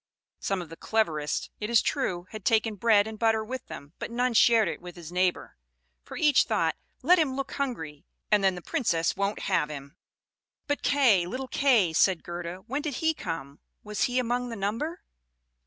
[0.39, 4.09] Some of the cleverest, it is true, had taken bread and butter with them: but
[4.09, 5.57] none shared it with his neighbor,
[6.03, 9.95] for each thought, 'Let him look hungry, and then the Princess won't have him.'"
[10.65, 13.59] "But Kay little Kay," said Gerda, "when did he come?
[13.83, 15.03] Was he among the number?"